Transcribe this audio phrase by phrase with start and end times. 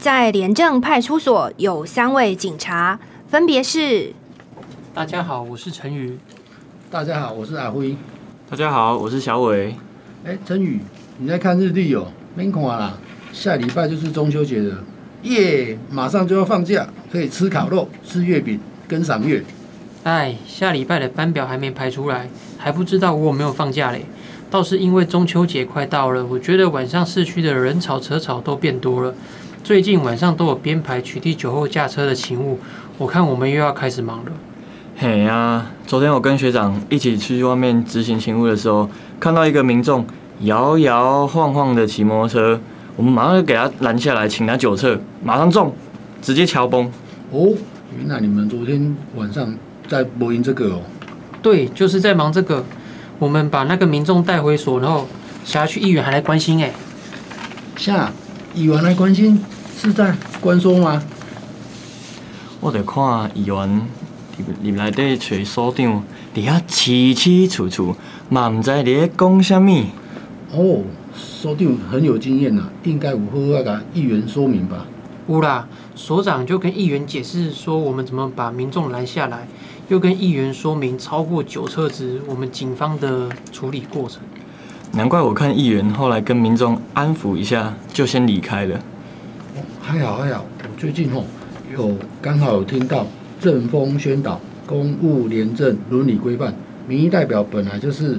[0.00, 4.12] 在廉政派出所有三位警察，分别是：
[4.94, 6.12] 大家好，我是陈宇；
[6.88, 7.96] 大家好，我是阿辉；
[8.48, 9.74] 大家好，我是小伟。
[10.24, 10.78] 哎，陈宇，
[11.18, 12.06] 你在看日历哦？
[12.36, 12.96] 没看啦，
[13.32, 14.84] 下礼拜就是中秋节了，
[15.22, 15.76] 耶！
[15.90, 19.42] 马上就要放假，可以吃烤肉、吃月饼跟赏月。
[20.04, 24.06] 哎，下礼拜的班表还没排出来，还不知道我有没有放假嘞。
[24.48, 29.12] 倒是因为中秋节快到了，我觉得晚上市区的人潮车潮都变多了。
[29.68, 32.58] 最近晚上都有编排取缔酒后驾车的勤务，
[32.96, 34.32] 我看我们又要开始忙了。
[34.96, 38.88] 嘿呀、啊，昨天我跟学长一起去外面执行勤务的时候，
[39.20, 40.06] 看到一个民众
[40.40, 42.58] 摇摇晃晃的骑摩托车，
[42.96, 45.70] 我们马上就给他拦下来，请他酒测，马上中，
[46.22, 46.90] 直接敲崩。
[47.30, 47.52] 哦，
[47.98, 49.54] 原来你们昨天晚上
[49.86, 50.80] 在播音这个哦？
[51.42, 52.64] 对，就是在忙这个。
[53.18, 55.06] 我们把那个民众带回所，然后
[55.44, 56.72] 辖区议员还来关心哎。
[57.76, 58.10] 下
[58.54, 59.38] 议员来关心
[59.80, 61.00] 是在关说吗？
[62.58, 63.86] 我得看议员
[64.64, 66.02] 入内底找所长，
[66.34, 67.94] 底下凄凄楚楚，
[68.28, 69.72] 嘛唔知你在讲什么。
[70.50, 70.82] 哦，
[71.14, 74.84] 所长很有经验呐，应该有好好甲议员说明吧？
[75.28, 79.46] 有啦，所长就跟议员解释说，我们怎么把民众拦下来。
[79.86, 84.20] 又跟议员说明超过九车值，我们警方的处理过程。
[84.90, 88.80] 难怪我看议员后来跟民众安抚一下，就先离开了。
[89.80, 91.24] 还好还好，我最近哦
[91.76, 93.06] 有刚好有听到
[93.40, 96.54] 政风宣导公务廉政伦理规范，
[96.86, 98.18] 民意代表本来就是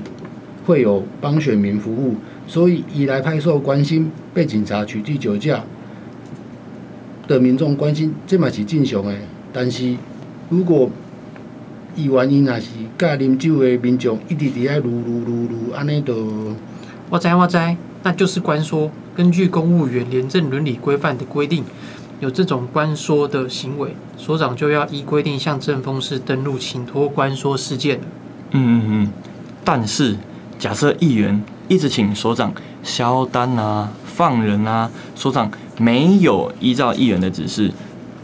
[0.65, 2.15] 会有帮选民服务，
[2.47, 5.63] 所以以来派受关心被警察取缔酒驾
[7.27, 9.13] 的民众关心，这嘛是正常的。
[9.51, 9.95] 但是
[10.49, 10.89] 如果
[11.95, 16.55] 伊原因也是甲啉酒的民众一直伫遐噜噜噜噜，安尼都。
[17.09, 17.57] 我知我知，
[18.03, 18.89] 那就是关说。
[19.16, 21.66] 根据公务员廉政伦理规范的规定，
[22.22, 28.00] 有这种关说的行为，所长就要依规定向政风室登录，请托关说事件。
[28.52, 29.11] 嗯嗯嗯。
[29.66, 30.16] 但是
[30.57, 37.69] 假设议员一直请所长销单啊、放人啊，所长没有依照议员的指示，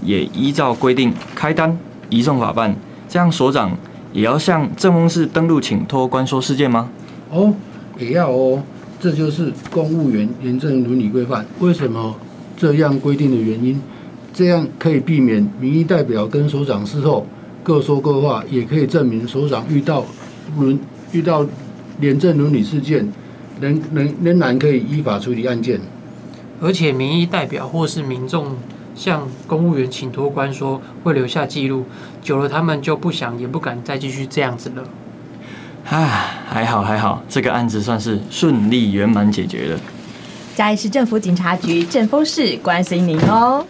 [0.02, 1.78] 也依照规定开单
[2.10, 2.74] 移送法办。
[3.10, 3.78] 这样所长
[4.14, 6.90] 也要向政风室登录请托关说事件吗？
[7.30, 7.54] 哦，
[8.00, 8.64] 也要哦，
[9.00, 11.46] 这就是公务员廉政伦理规范。
[11.60, 12.16] 为什么
[12.58, 13.80] 这样规定的原因？
[14.34, 17.26] 这样可以避免民意代表跟所长事后
[17.64, 20.06] 各说各话，也可以证明所长遇到
[20.58, 20.80] 伦
[21.12, 21.46] 遇到
[22.00, 23.12] 廉政伦理事件，
[23.60, 25.80] 仍仍仍然可以依法处理案件。
[26.62, 28.56] 而且民意代表或是民众。
[28.96, 31.84] 向公务员请托官说会留下记录，
[32.22, 34.86] 久了他们就不想也不敢再继续这样子了。
[35.88, 39.80] 唉，还好还好，这个案子算是顺利圆满解决了。
[40.56, 43.66] 嘉义市政府警察局政风室关心您哦。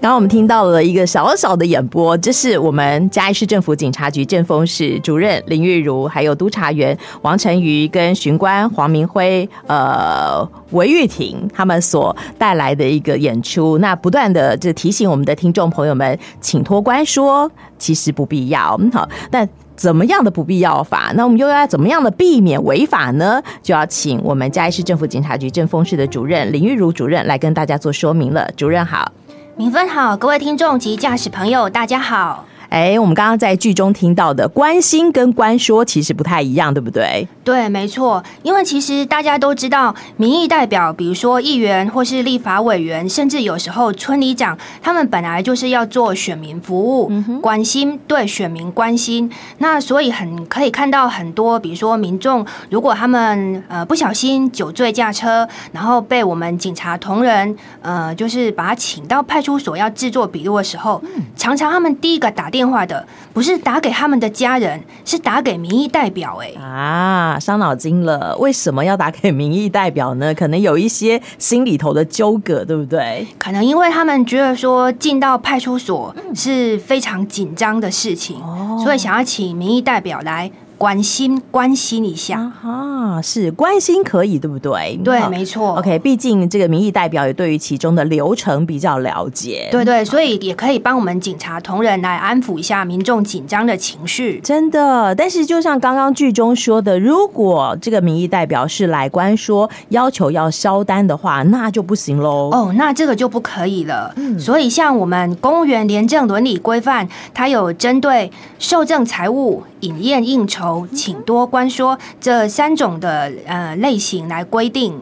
[0.00, 13.76] 刚刚我们听到了一个小小的演播，这是我们嘉义市政府警察局政风室主任林玉如，还有督察员王晨瑜跟巡官黄明辉、呃韦玉婷他们所带来的一个演出。
[13.78, 18.78] 那不断的就提醒我们的听众朋友们，请托关说其实不必要。
[18.92, 19.44] 好，那
[19.74, 21.10] 怎么样的不必要法？
[21.16, 23.42] 那我们又要怎么样的避免违法呢？
[23.64, 28.48] 就要请我们嘉义市政府警察局政风室的主任林玉如主任来跟大家做说明了。
[28.56, 29.10] 主任好。
[29.58, 32.44] 明分好，各位听众及驾驶朋友，大家好。
[32.68, 37.26] 哎，我们刚刚在剧中听到的关心跟关说其实不太一样，对不对？
[37.42, 38.22] 对，没错。
[38.42, 49.30] 因为其实大家都知道，民意代表，比如说议员或是立法委员，甚至有时候村里长，他们本来就是要做选民服务，嗯、关心对选民关心。
[49.58, 66.40] 那所以很可以看到很多，比如说民众，如果他们呃不小心酒醉驾车，然后被我们警察同仁呃就是把他请到派出所要制作笔录的时候，嗯、常常他们第一个打电电话的不是打给他们的家人，是打给民意代表。
[66.42, 68.36] 哎啊，伤脑筋了。
[68.38, 70.34] 为什么要打给民意代表呢？
[70.34, 73.24] 可能有一些心里头的纠葛，对不对？
[73.38, 80.50] 可能因为他们觉得说进到派出所是非常紧张的事情，嗯、所以想要请民意代表来。
[80.78, 84.96] 关心关心一下啊，是关心可以，对不对？
[85.04, 85.74] 对，没错。
[85.76, 94.38] OK，毕竟这个民意代表也对于其中的流程比较了解，对对，所以也可以帮我们警察同仁来安抚一下民众紧张的情绪。
[94.44, 102.50] 真的，但是就像刚刚剧中说的，如果这个民意代表是来关说要求要销单的话，那就不行喽。
[102.52, 104.12] 哦，那这个就不可以了。
[104.14, 110.67] 嗯，所以像我们公务员廉政伦理规范，它有针对受赠财物、饮宴应酬。
[110.92, 115.00] 请多关说这三种的呃类型来规定，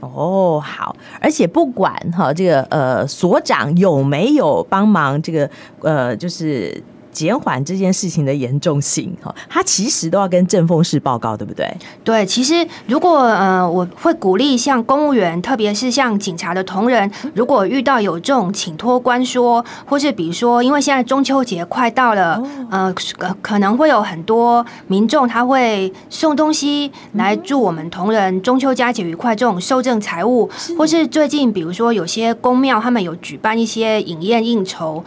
[0.00, 5.48] 哦，好，而且不管哈这个呃所长有没有帮忙，这个
[5.82, 6.82] 呃就是。
[7.16, 11.66] 减缓这件事情的严重性，哈，他其实都要跟政风室报告，对不对？
[12.04, 12.54] 对，其实
[12.86, 22.92] 如果呃，我会鼓励像公务员，特别是像警察的同仁，如果遇到有这种请托官说，或是比如说，因为现在中秋节快到了，呃，
[23.40, 35.02] 可能会有很多民众他会送东西来祝我们同仁中秋佳节愉快，这种受赠财物，或是最近比如说有些公庙他们有举办一些饮宴应酬。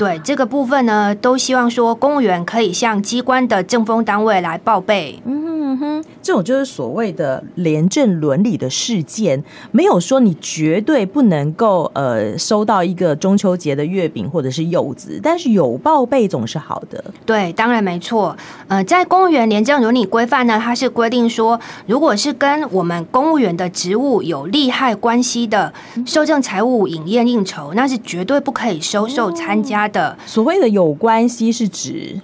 [0.00, 5.20] 对这个部分呢，都希望说公务员可以向机关的政风单位来报备。
[5.26, 9.42] 嗯哼嗯，这种就是所谓的廉政伦理的事件，
[9.72, 17.04] 没有说你绝对不能够呃收到一个中秋节的月饼或者是柚子，但是有报备总是好的。
[17.26, 18.36] 对，当然没错。
[18.68, 25.72] 呃，在公务员廉政伦理规范呢，它是规定说，如果是跟我们公务员的职务有利害关系的
[26.06, 29.90] 受赠财务、饮宴应酬，那是绝对不可以收受参加的。
[29.90, 32.20] 的所谓的有关系是指，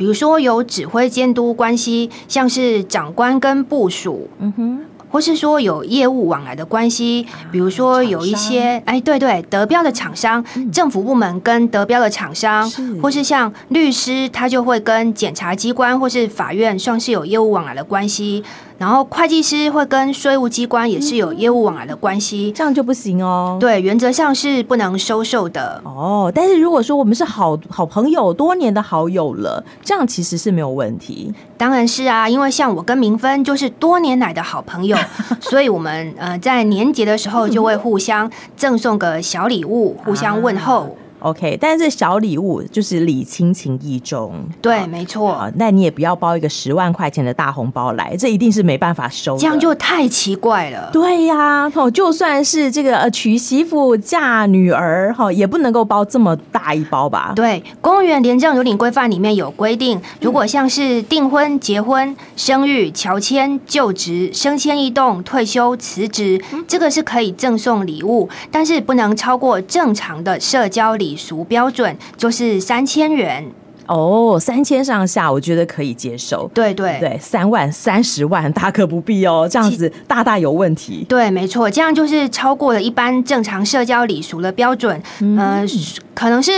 [0.00, 4.80] 比如说有指挥监督关系，像是长官跟部署，嗯哼，
[5.10, 10.42] 或是说有业务往来的关系，比如说有一些，哎，对对，得标的厂商，
[10.72, 12.66] 政府部门跟得标的厂商，
[13.02, 18.42] 或是像律师，他就会跟检察机关或是法院算是有业务往来的关系。
[18.80, 23.58] 然后会计师会跟税务机关也是有业务往来的关系，这样就不行哦。
[23.60, 26.32] 对，原则上是不能收受的哦。
[26.34, 31.30] 但是如果说我们是好好朋友，多年的好友了，这样其实是没有问题。
[31.58, 34.96] 当然是啊，因为像我跟明芬就是多年来的好朋友，
[35.40, 40.96] 所以我们呃在年节的时候就会互相赠送个小礼物，互相问候。
[41.20, 45.50] OK，但是小礼物就是礼轻情意重，对，没错。
[45.56, 50.88] 那你也不要包一个十万块钱的大红包来，这一定是没办法收的，这样就太奇怪了。
[50.92, 57.32] 对呀、啊，哦，就算是这个呃娶媳妇嫁女儿哈，也不能够包这么大一包吧？
[57.36, 71.09] 对，公务员廉政有领规范里面有规定，如果像是订婚、结婚、生育、乔迁、就职、升迁异动、退休、辞职，这个是可以赠送礼物，但是不能超过正常的社交礼。
[71.10, 73.44] 礼俗标准就是三千元
[73.86, 76.48] 哦，三千上下我觉得可以接受。
[76.54, 81.04] 对对对，三万、三十万大可不必哦，这样子大大有问题。
[81.08, 85.02] 对，没错，这样就是超过了一般正常社交礼俗的标准。
[85.18, 85.66] 嗯、呃，
[86.14, 86.52] 可能是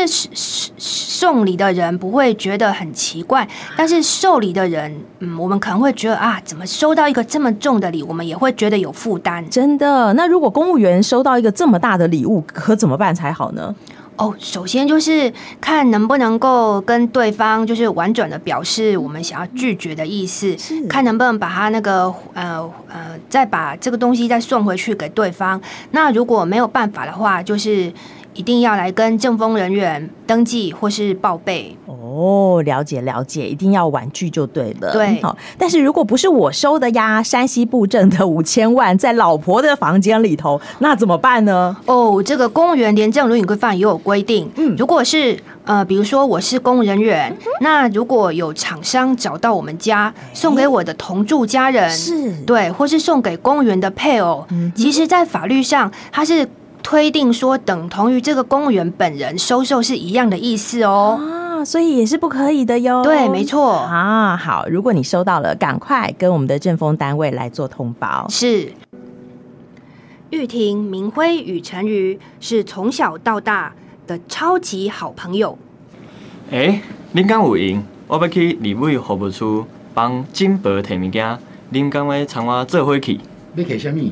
[0.76, 9.42] 送礼的人不会觉得很奇怪，但是受礼的人，嗯，我们可能会觉得啊，怎么收到一个这么重的礼，我们也会觉得有负担。
[9.48, 13.74] 真的，那如果公务员收到一个这么大的礼物，可怎么办才好呢？
[14.16, 20.56] 哦，首先就是看能不能够跟对方就是婉转的表示我们想要拒绝的意思，
[20.88, 25.60] 看能不能把他那个呃呃再把这个东西再送回去给对方。
[25.92, 27.92] 那如果没有办法的话，就是。
[28.34, 31.76] 一定要来跟政风人员登记或是报备。
[31.86, 34.92] 哦，了解了解，一定要婉拒就对了。
[34.92, 41.76] 对，好，但是如果不是我收的呀，山西布政的五千万在老婆的房间里头，那怎么办呢？
[41.86, 52.32] 哦，这个公务员廉政伦理规范也有规定，嗯，如果是呃，比如说我是公务人员，嗯、那如果有厂商找到我们家送给我的同住家人，是。
[52.44, 56.48] 对，或是送给公务员的配偶，嗯，其实，在法律上它是。
[56.82, 63.02] 推定说等同于这个公务员本人收受是一样的意思哦，啊，所以也是不可以的哟。
[63.02, 64.36] 对，没错啊。
[64.36, 68.26] 好，如果你收到了，赶快跟我们的政风单位来做通报。
[68.28, 68.72] 是。
[70.30, 73.72] 玉婷、明辉与陈瑜是从小到大
[74.06, 75.58] 的超级好朋友。
[76.50, 76.80] 哎、欸，
[77.12, 83.20] 您刚有闲，我要去立委服务处帮金伯提物件，您刚会参我做伙去？
[83.54, 84.02] 你提什么？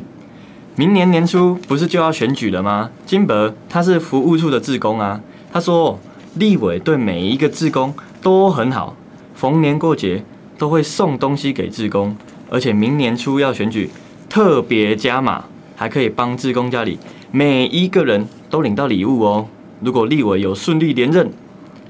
[0.80, 2.90] 明年年初不是就要选举了吗？
[3.04, 5.20] 金伯他是服务处的志工啊，
[5.52, 5.99] 他说
[6.37, 8.96] 立委对每一个志工都很好，
[9.34, 10.25] 逢年过节
[10.56, 12.16] 都会送东西给志工，
[12.49, 13.90] 而且明年初要选举，
[14.26, 15.44] 特别加码，
[15.76, 16.99] 还可以帮志工家里
[17.30, 19.46] 每一个人都领到礼物哦。
[19.80, 21.30] 如果立委有顺利连任，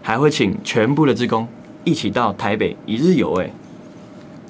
[0.03, 1.47] 还会请全部的志工
[1.85, 3.53] 一起到台北一日游诶。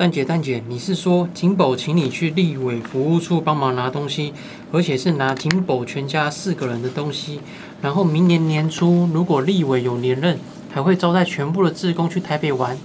[0.01, 4.33] 蛋姐，蛋姐，你是说金宝请你去立委服务处帮忙拿东西，
[4.73, 7.41] 而且是拿金宝全家四个人的东西，
[7.83, 10.39] 然后明年年初如果立委有连任，
[10.73, 12.79] 还会招待全部的志工去台北玩？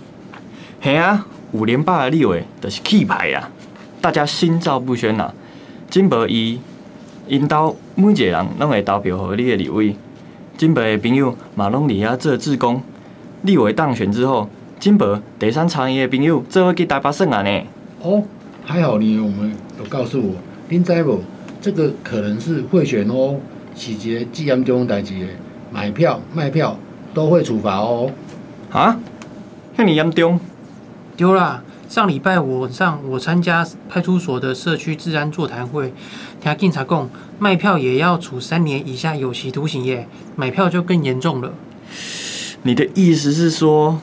[0.82, 3.50] 嘿啊，五连霸的立委都是气派呀，
[4.02, 5.34] 大家心照不宣呐。
[5.90, 6.60] 金宝伊
[7.30, 9.96] 引导每一个人拢会投票给你的立委，
[10.58, 12.84] 金宝的朋友马龙里亚做志工，
[13.44, 14.50] 立委当选之后。
[14.80, 17.62] 金伯第三场的朋友，做伙去台北耍啊呢。
[18.02, 18.24] 哦，
[18.64, 20.36] 还好你，我们有告诉我，
[20.70, 21.22] 您知无？
[21.62, 23.38] 这个可能是贿选哦，
[23.74, 25.14] 洗劫既严重代志，
[25.72, 26.78] 买票卖票
[27.14, 28.12] 都会处罚哦。
[28.72, 29.00] 啊？
[29.78, 30.40] 那你严重？
[31.18, 31.64] 丢啦！
[31.88, 35.94] 上礼拜晚上我参加派出所的社区治安座谈会，
[36.42, 41.54] 听警察讲，卖票也要处三年以下有期徒刑耶，买票就更严重了。
[42.64, 44.00] 你的意思是说，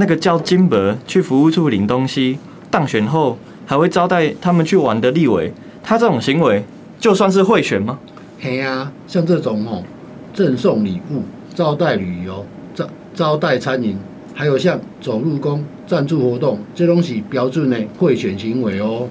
[0.00, 2.38] 那个叫金伯去服务处领东西，
[2.70, 5.52] 当选后还会招待他们去玩的立委，
[5.82, 6.64] 他这种行为
[6.98, 7.98] 就算是贿选吗？
[8.40, 9.84] 嘿啊，像这种哦，
[10.32, 11.22] 赠送礼物、
[11.54, 13.98] 招待旅游、招招待餐饮，
[14.34, 19.06] 还有像走路工赞助活动，这东西标准的贿选行为哦。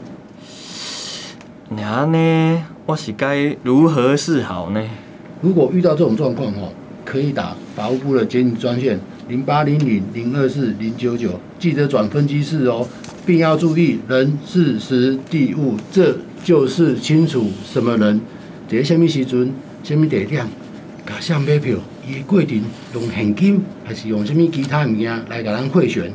[1.69, 4.83] 那呢，我是该如何是好呢？
[5.39, 6.73] 如果遇到这种状况哦。
[7.05, 12.87] 可以打法务部的检举专线零八零零零二四零九九，记得转分机室哦，
[13.27, 18.19] 并要注意人事时地物，这就是清楚什么人
[18.67, 20.47] 在什么时阵、什么地点，
[21.05, 22.59] 甲谁买票，伊过程
[22.95, 26.11] 用现金还是用什么其他物件来给人贿选？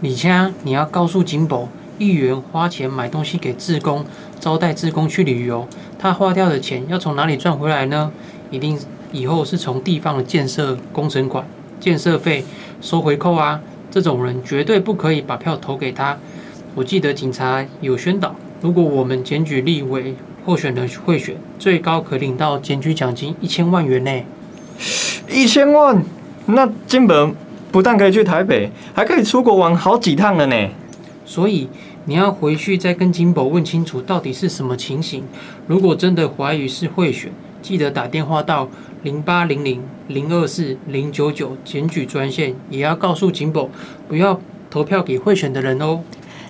[0.00, 4.06] 李强，你要告诉金宝，议员花钱买东西给志工，
[4.40, 8.10] 招待志工去旅游，他花掉的钱要从哪里赚回来呢？
[8.50, 8.78] 一定。
[9.10, 11.42] 以后是从地方的建设工程款、
[11.80, 12.44] 建设费
[12.80, 13.60] 收回扣啊！
[13.90, 16.18] 这种人绝对不可以把票投给他。
[16.74, 24.22] 我记得警察有宣导，如果我们检举立委候选人贿选，最高可领到检举奖金一千万元呢。
[25.30, 26.02] 一千万，
[26.46, 27.34] 那金本
[27.72, 30.68] 不但可以去台北，还可以出国玩好几趟了呢。
[31.24, 31.68] 所以
[32.04, 35.24] 你要回去再跟金宝问清楚到底是什么情形。
[35.66, 38.68] 如果真的怀疑是贿选，记得打电话到
[39.02, 43.68] 零八零零零二四零九九检举专线，也要告诉警保，
[44.08, 46.00] 不要投票给贿选的人哦。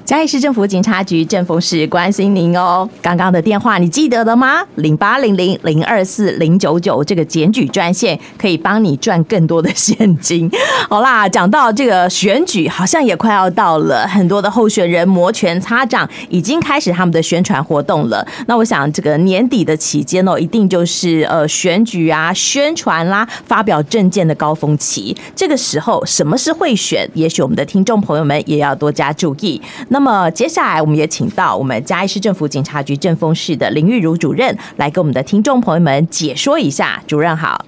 [0.08, 2.88] 嘉义市政府警察局政风室关心您哦。
[3.02, 4.62] 刚刚的电话你记得了吗？
[4.76, 10.50] 零八零零零二四零九九这个检举专线可以帮你赚更多的现金。
[10.88, 18.26] 好啦，讲到这个选举，好像也快要到了，很多的候选人摩拳擦掌，已经开始他们的宣传活动了。
[18.46, 25.14] 那我想这个年底的期间哦，一定就是呃选举啊、宣传啦、发表政见的高峰期。
[25.36, 27.06] 这个时候，什么是贿选？
[27.12, 29.60] 也许我们的听众朋友们也要多加注意。
[29.90, 37.02] 那那么接下来，我们也请到我们嘉义市政府警察局政风室的林玉如主任来给我们的听众朋友们解说一下。
[37.08, 37.64] 主任好，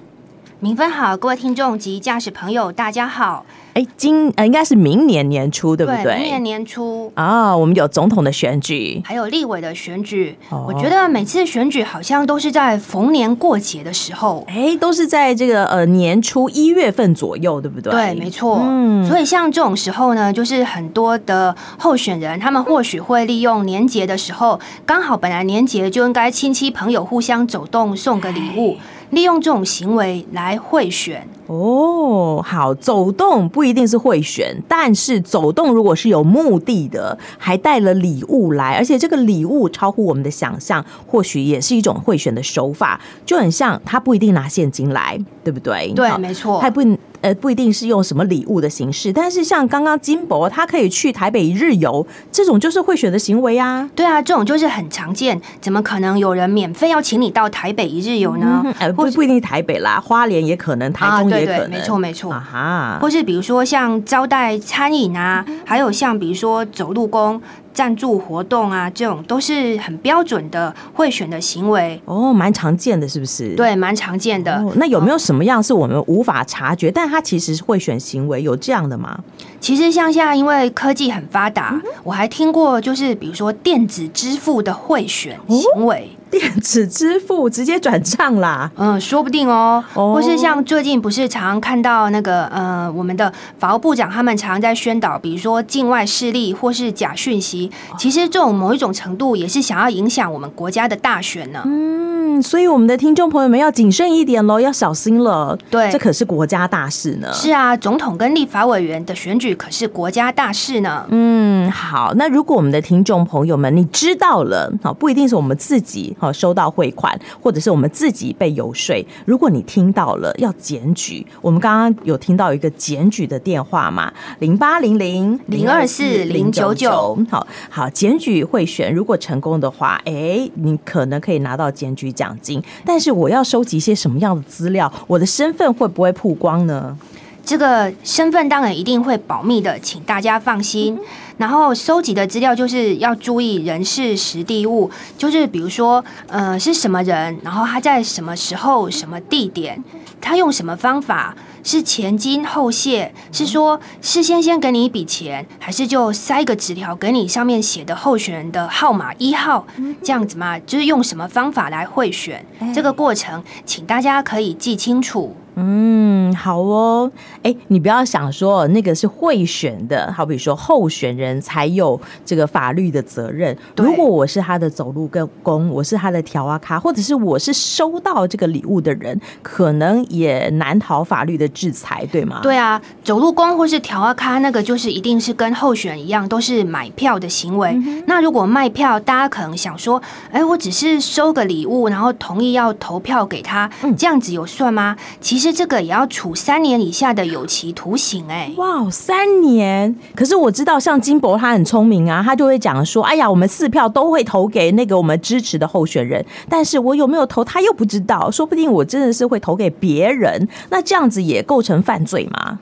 [0.61, 3.45] 明分好，各位听众及驾驶朋友，大家好。
[3.73, 6.03] 哎，今呃应该是明年年初，对不对？
[6.03, 10.35] 对，明年年初啊、哦，我们有总统的选举，还有立委的选举。
[10.49, 17.91] 哦、我觉得每次选举好像都是在逢年过节的时候，哎，都是在这个呃年初一月份左右，对不对？
[17.91, 18.59] 对，没错。
[18.61, 28.75] 嗯，所以像这种时候呢，就是很多的候选人，他们或许会利用年节的时候，刚好本来年节就应该亲戚朋友互相走动送个礼物。
[29.11, 45.91] 利用这种行为来贿选哦，好，走动不一定是贿选，但是走动如果是有目的的，还带了礼物来，而且这个礼物超乎我们的想象，或许也是一种贿选的手法，就很像他不一定拿现金来，对不对？
[45.93, 46.81] 对，没错，他不。
[47.21, 53.89] 呃，不一定是用什么礼物的形式，但是像刚刚金博他可以去台北一日游，这种就是贿选的行为啊。
[53.95, 58.63] 对啊，这种就是很常见，怎么可能有人免费要请你到台北一日游呢？
[58.79, 62.31] 呃、嗯，不不一定台北啦，花莲也可能，台中也可能，啊、对对没错没错。
[62.31, 67.41] 啊哈，或是比如说像招待餐饮啊，还有像比如说走路工。
[67.73, 73.55] 赞助活动啊，这种都是很标准的贿选的行为哦，蛮常见的，是不是？
[73.55, 74.55] 对，蛮常见的。
[74.55, 78.41] 哦，那有没有什么样是我们无法察觉，但他其实是贿选行为？
[78.41, 79.19] 有这样的吗？
[79.61, 86.09] 其实像现在因为科技很发达，嗯，我还听过，就是比如说电子支付的贿选行为。
[86.15, 89.83] 哦电子支付直接转账啦，嗯，说不定哦。
[89.93, 101.63] 哦，或是像最近不是常常看到那个呃，我们的法务部长他们常常在宣导，比如说境外势力或是假讯息，其实这种某一种程度也是想要影响我们国家的大选呢。
[101.65, 105.59] 嗯，所以我们的听众朋友们要谨慎一点喽，要小心了。
[105.69, 107.27] 对，这可是国家大事呢。
[107.33, 111.05] 是啊，总统跟立法委员的选举可是国家大事呢。
[111.09, 116.15] 嗯，好，那如果我们的听众朋友们你知道了，好，不一定是我们自己。
[116.19, 118.95] 好，收到汇款，或者是我们自己被游说。
[119.25, 124.11] 如果你听到了要检举，我们刚刚有听到一个检举的电话嘛？
[124.39, 127.17] 零八零零零二四零九九。
[127.29, 132.61] 好好，检举贿选，如果成功的话，哎，你可能可以拿到检举奖金。
[132.85, 134.91] 但是我要收集一些什么样的资料？
[135.07, 136.97] 我的身份会不会曝光呢？
[137.43, 140.95] 这个身份当然一定会保密的，请大家放心。
[140.95, 141.05] 嗯、
[141.37, 149.83] 然后收集的资料就是要注意人事实地物，就是比如说，呃，是什么人，然后他在什么时候、什么地点，
[150.21, 159.65] 他用什么方法，是前金后谢，是说事先先给你一笔钱，还是就塞个纸条给你，上面写的候选人的号码一号，
[160.03, 160.59] 这样子嘛？
[160.59, 165.35] 就是用什么方法来贿选，这个过程，请大家可以记清楚。
[165.55, 167.11] 嗯，好哦。
[167.43, 173.55] 哎，你不要想说那个是贿选的，好比说候选人才有这个法律的责任。
[173.75, 182.39] 如果我是他的走路跟工，我是他的条啊卡，或者是我是收到这个礼物的人，可能也难逃法律的制裁，对吗？
[182.41, 187.71] 对啊，走路工或是条啊卡，那个就是一定是跟候选一样，都是买票的行为。
[187.85, 194.95] 嗯、那如果卖票，大家可能想说，哎，我只是收个礼物，然后同意要投票给他，嗯、这样子有算吗？
[195.19, 195.40] 其实。
[195.41, 198.51] 其实这个也要处三年以下的有期徒刑哎！
[198.57, 199.95] 哇，三年！
[200.13, 210.47] 可是我知道，像金博他很聪明啊，他就会讲说：“哎呀，我们四票都会投给那个我们支持的候选人，但是我有没有投，他又不知道，说不定我真的是会投给别人。
[210.69, 212.59] 那这样子也构成犯罪吗？”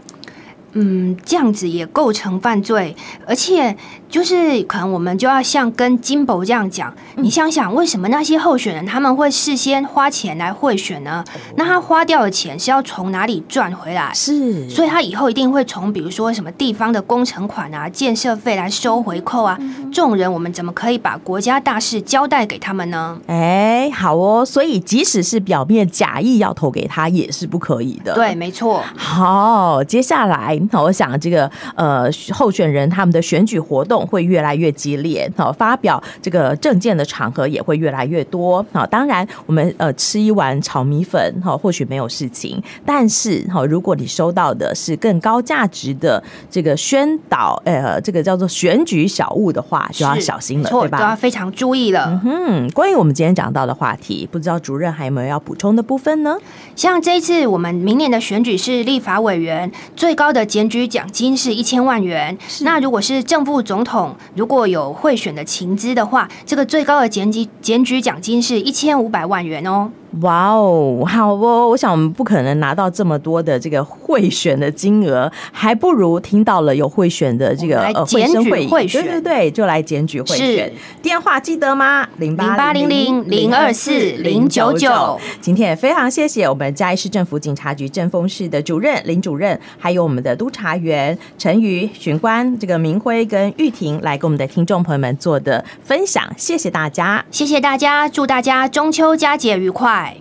[0.81, 2.95] 嗯，这样子也构成犯罪，
[3.27, 3.75] 而且
[4.07, 11.21] 就是可能我们就要像跟金宝这样讲，嗯、你想想，为什么那些候选人他们会事先花钱来贿选呢？
[11.27, 14.11] 哦、那他花掉的钱是要从哪里赚回来？
[14.13, 19.57] 是，所以他以后一定会从比如说什么地方的工程款啊、建设费来收回扣啊。
[19.59, 23.19] 嗯、这种人，我们怎么可以把国家大事交代给他们呢？
[23.27, 28.13] 哎，好哦，所以即使是表面假意要投给他，也是不可以的。
[28.13, 28.81] 对，没错。
[28.95, 30.57] 好，接下来。
[30.73, 38.65] 我想这个呃候选人他们的选举活动会越来越激烈，好，发表这个政见的场合也会越来越多。
[38.71, 50.97] 好，当然我们呃吃一碗炒米粉哈，或许没有事情，但是哈，如果你收到的是更高价值的这个宣导，呃，这个叫做选举小物的话，就要小心了，对吧？
[50.97, 52.05] 都要非常注意了。
[52.07, 56.37] 嗯哼，关于我们今天讲到的话题，不知道主任还有没有要补充的部分呢？
[56.75, 62.37] 像这一次我们明年的选举是立法委员，最高的检举奖金是一千万元。
[62.61, 69.89] 那如果是正副总统，如果有贿选的情资的话，这个最高的检举检举奖金是一千五百万元哦。
[70.21, 71.69] 哇哦，好哦！
[71.69, 80.47] 我想我们不可能拿到这么多的这个贿选的金额，还不如听到了有贿选的这个来检举贿选，对对对，就来检举贿选。
[80.47, 82.07] 是电话记得吗？
[82.17, 85.19] 零八零零零二四零九九。
[85.39, 99.98] 今天也非常谢谢我们嘉义市政府警察局政风室的主任林主任，还有我们的督察员陈瑜巡官这个明辉跟玉婷来给我们的听众朋友们做的分享，谢谢大家，谢谢大家，祝大家中秋佳节愉快。
[99.99, 100.17] Bye.